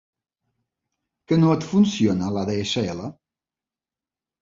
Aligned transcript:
Que 1.27 1.39
no 1.43 1.53
et 1.57 1.69
funciona 1.75 2.33
l'ADSL? 2.39 3.07